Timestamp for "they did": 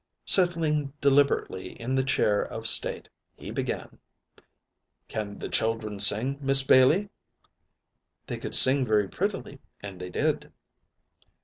9.99-10.51